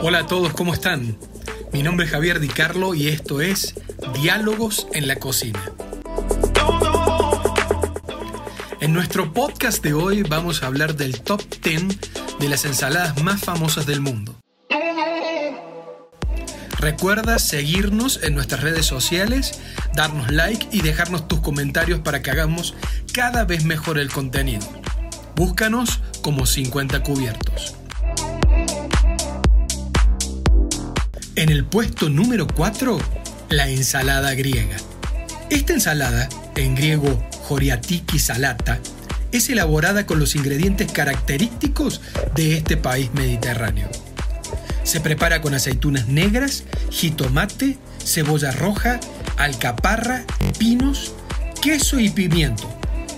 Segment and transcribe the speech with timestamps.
[0.00, 1.18] Hola a todos, ¿cómo están?
[1.72, 3.74] Mi nombre es Javier Di Carlo y esto es
[4.14, 5.60] Diálogos en la Cocina.
[8.80, 13.40] En nuestro podcast de hoy vamos a hablar del top 10 de las ensaladas más
[13.40, 14.35] famosas del mundo.
[16.78, 19.58] Recuerda seguirnos en nuestras redes sociales,
[19.94, 22.74] darnos like y dejarnos tus comentarios para que hagamos
[23.12, 24.66] cada vez mejor el contenido.
[25.36, 27.76] Búscanos como 50 cubiertos.
[31.34, 32.98] En el puesto número 4,
[33.50, 34.76] la ensalada griega.
[35.50, 38.80] Esta ensalada, en griego joriatiki salata,
[39.32, 42.00] es elaborada con los ingredientes característicos
[42.34, 43.88] de este país mediterráneo.
[44.86, 49.00] Se prepara con aceitunas negras, jitomate, cebolla roja,
[49.36, 50.24] alcaparra,
[50.60, 51.12] pinos,
[51.60, 52.72] queso y pimiento.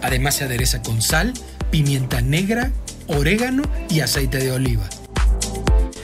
[0.00, 1.34] Además se adereza con sal,
[1.70, 2.72] pimienta negra,
[3.08, 4.88] orégano y aceite de oliva.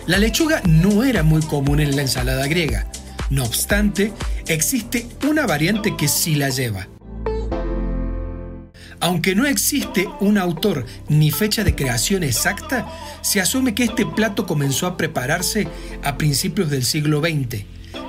[0.06, 2.86] La lechuga no era muy común en la ensalada griega.
[3.31, 4.12] No obstante,
[4.48, 6.86] existe una variante que sí la lleva.
[9.07, 12.89] Aunque no existe un autor ni fecha de creación exacta,
[13.23, 15.69] se asume que este plato comenzó a prepararse
[16.03, 17.67] a principios del siglo XX,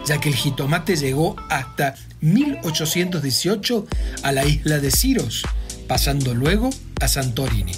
[0.08, 3.86] ya que el jitomate llegó hasta 1818
[4.24, 5.44] a la isla de Siros,
[5.88, 7.74] pasando luego a Santorini.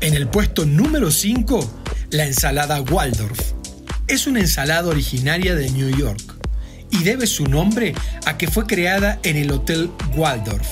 [0.00, 3.52] En el puesto número 5, la ensalada Waldorf.
[4.06, 6.33] Es una ensalada originaria de New York
[6.94, 10.66] y debe su nombre a que fue creada en el Hotel Waldorf.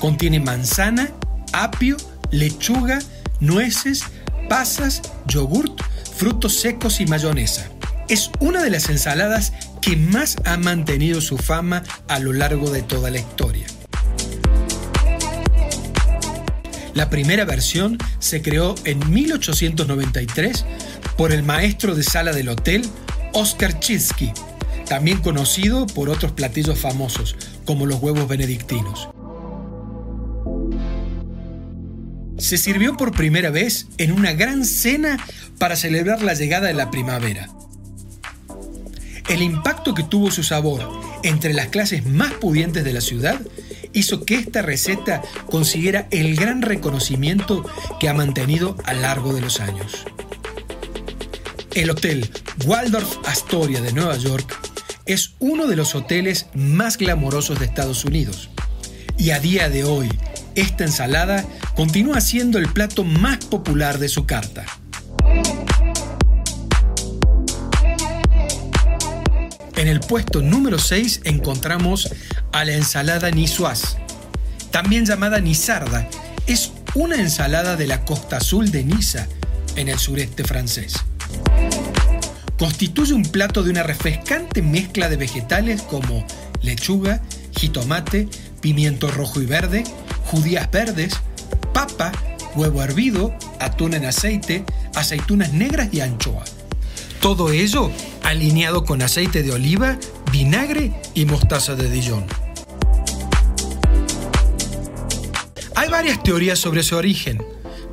[0.00, 1.10] Contiene manzana,
[1.52, 1.96] apio,
[2.32, 2.98] lechuga,
[3.38, 4.02] nueces,
[4.48, 5.80] pasas, yogurt,
[6.16, 7.68] frutos secos y mayonesa.
[8.08, 12.82] Es una de las ensaladas que más ha mantenido su fama a lo largo de
[12.82, 13.66] toda la historia.
[16.94, 20.64] La primera versión se creó en 1893
[21.16, 22.82] por el maestro de sala del hotel
[23.32, 24.32] Oscar Chitsky,
[24.84, 29.08] también conocido por otros platillos famosos como los huevos benedictinos.
[32.38, 35.18] Se sirvió por primera vez en una gran cena
[35.58, 37.48] para celebrar la llegada de la primavera.
[39.28, 40.90] El impacto que tuvo su sabor
[41.22, 43.40] entre las clases más pudientes de la ciudad
[43.92, 47.64] hizo que esta receta consiguiera el gran reconocimiento
[48.00, 50.04] que ha mantenido a lo largo de los años.
[51.74, 52.28] El Hotel
[52.66, 54.71] Waldorf Astoria de Nueva York
[55.06, 58.50] es uno de los hoteles más glamorosos de Estados Unidos.
[59.18, 60.08] Y a día de hoy,
[60.54, 64.64] esta ensalada continúa siendo el plato más popular de su carta.
[69.76, 72.12] En el puesto número 6 encontramos
[72.52, 73.96] a la ensalada niçoise,
[74.70, 76.08] también llamada nizarda.
[76.46, 79.26] Es una ensalada de la costa azul de Niza,
[79.76, 80.94] en el sureste francés.
[82.58, 86.24] Constituye un plato de una refrescante mezcla de vegetales como
[86.62, 87.22] lechuga,
[87.58, 88.28] jitomate,
[88.60, 89.84] pimiento rojo y verde,
[90.26, 91.14] judías verdes,
[91.72, 92.12] papa,
[92.54, 94.64] huevo hervido, atún en aceite,
[94.94, 96.44] aceitunas negras y anchoa.
[97.20, 97.90] Todo ello
[98.22, 99.98] alineado con aceite de oliva,
[100.30, 102.24] vinagre y mostaza de Dijon.
[105.74, 107.42] Hay varias teorías sobre su origen.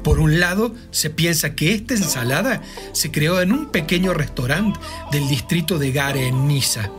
[0.10, 4.80] Por un lado, se piensa que esta ensalada se creó en un pequeño restaurante
[5.12, 6.90] del distrito de Gare en Niza.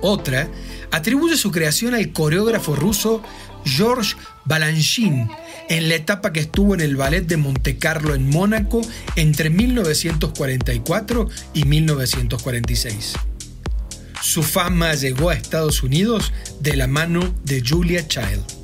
[0.00, 0.48] Otra
[0.90, 3.22] atribuye su creación al coreógrafo ruso
[3.64, 5.30] Georges Balanchine
[5.68, 8.80] en la etapa que estuvo en el ballet de Monte Carlo en Mónaco
[9.14, 13.12] entre 1944 y 1946.
[14.20, 18.61] Su fama llegó a Estados Unidos de la mano de Julia Child.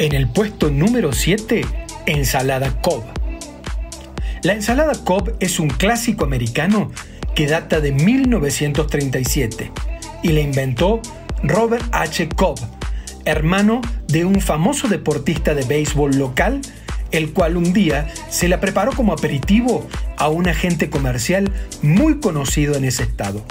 [0.00, 1.60] En el puesto número 7,
[2.06, 3.04] ensalada Cobb.
[4.42, 6.90] La ensalada Cobb es un clásico americano
[7.34, 9.70] que data de 1937
[10.22, 11.02] y la inventó
[11.42, 12.30] Robert H.
[12.30, 12.58] Cobb,
[13.26, 16.62] hermano de un famoso deportista de béisbol local,
[17.10, 19.86] el cual un día se la preparó como aperitivo
[20.16, 23.44] a un agente comercial muy conocido en ese estado.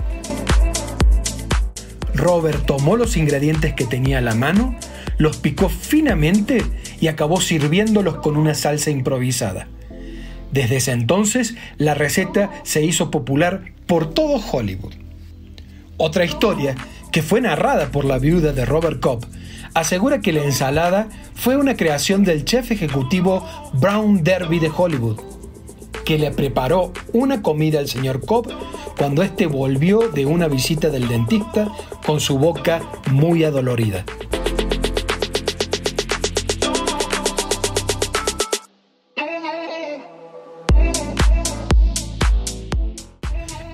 [2.15, 4.75] Robert tomó los ingredientes que tenía a la mano,
[5.19, 6.63] los picó finamente
[6.99, 9.67] y acabó sirviéndolos con una salsa improvisada.
[10.51, 14.93] Desde ese entonces, la receta se hizo popular por todo Hollywood.
[15.97, 16.75] Otra historia
[17.11, 19.25] que fue narrada por la viuda de Robert Cobb,
[19.73, 25.19] asegura que la ensalada fue una creación del chef ejecutivo Brown Derby de Hollywood,
[26.05, 28.47] que le preparó una comida al señor Cobb
[28.97, 31.67] cuando éste volvió de una visita del dentista
[32.05, 32.81] con su boca
[33.11, 34.05] muy adolorida.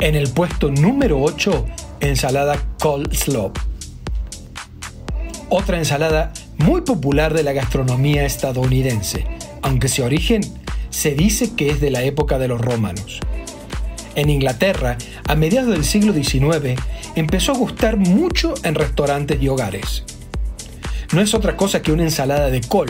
[0.01, 1.65] En el puesto número 8,
[2.01, 3.53] ensalada coleslaw.
[5.47, 9.25] Otra ensalada muy popular de la gastronomía estadounidense,
[9.61, 10.41] aunque su origen
[10.89, 13.21] se dice que es de la época de los romanos.
[14.15, 14.97] En Inglaterra,
[15.29, 16.77] a mediados del siglo XIX,
[17.15, 20.03] empezó a gustar mucho en restaurantes y hogares.
[21.13, 22.89] No es otra cosa que una ensalada de col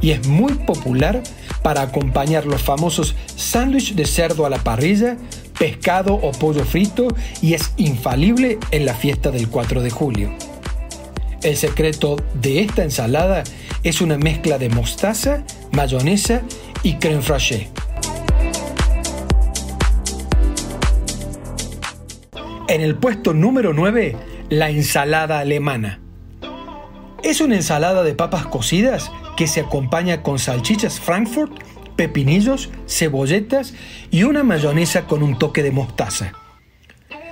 [0.00, 1.20] y es muy popular
[1.64, 5.16] para acompañar los famosos sándwiches de cerdo a la parrilla,
[5.58, 7.08] pescado o pollo frito
[7.40, 10.30] y es infalible en la fiesta del 4 de julio.
[11.42, 13.44] El secreto de esta ensalada
[13.82, 16.42] es una mezcla de mostaza, mayonesa
[16.82, 17.68] y crème fraîche.
[22.66, 24.16] En el puesto número 9,
[24.48, 26.00] la ensalada alemana.
[27.22, 31.52] Es una ensalada de papas cocidas que se acompaña con salchichas Frankfurt,
[31.96, 33.74] pepinillos, cebolletas
[34.10, 36.32] y una mayonesa con un toque de mostaza.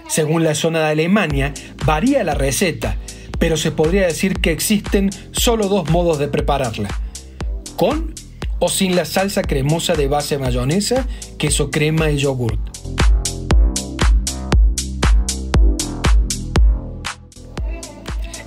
[0.08, 1.54] Según la zona de Alemania,
[1.86, 2.96] varía la receta,
[3.38, 6.88] pero se podría decir que existen solo dos modos de prepararla,
[7.76, 8.14] con
[8.58, 11.06] o sin la salsa cremosa de base mayonesa,
[11.38, 12.60] queso crema y yogurt.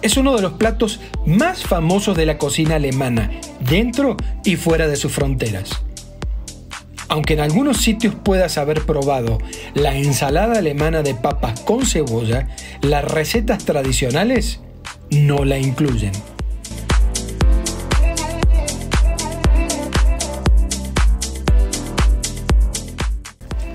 [0.02, 4.96] Es uno de los platos más famosos de la cocina alemana, dentro y fuera de
[4.98, 5.85] sus fronteras.
[7.16, 9.38] Aunque en algunos sitios puedas haber probado
[9.74, 12.50] la ensalada alemana de papas con cebolla,
[12.82, 14.60] las recetas tradicionales
[15.12, 16.12] no la incluyen.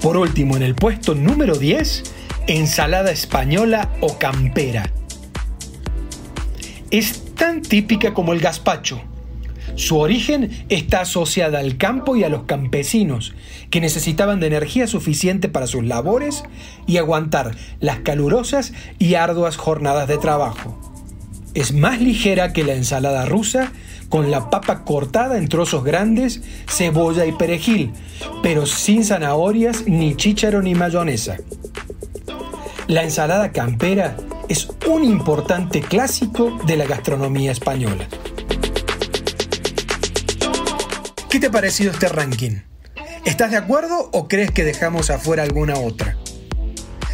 [0.02, 2.02] Por último, en el puesto número 10,
[2.46, 4.92] ensalada española o campera.
[6.90, 9.10] Es tan típica como el gazpacho.
[9.76, 13.34] Su origen está asociada al campo y a los campesinos,
[13.70, 16.44] que necesitaban de energía suficiente para sus labores
[16.87, 20.78] y aguantar las calurosas y arduas jornadas de trabajo.
[21.55, 23.72] Es más ligera que la ensalada rusa,
[24.08, 27.93] con la papa cortada en trozos grandes, cebolla y perejil,
[28.43, 31.38] pero sin zanahorias, ni chícharo ni mayonesa.
[32.88, 34.16] La ensalada campera
[34.49, 38.08] es un importante clásico de la gastronomía española.
[41.31, 42.56] ¿Qué te ha parecido este ranking?
[43.25, 46.17] ¿Estás de acuerdo o crees que dejamos afuera alguna otra?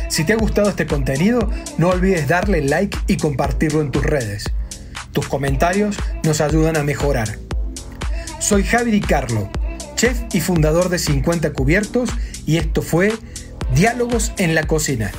[0.08, 4.44] Si te ha gustado este contenido, no olvides darle like y compartirlo en tus redes.
[5.12, 7.38] Tus comentarios nos ayudan a mejorar.
[8.38, 9.50] Soy Javi Di Carlo,
[9.96, 12.08] chef y fundador de 50 Cubiertos,
[12.46, 13.12] y esto fue
[13.74, 15.12] Diálogos en la Cocina.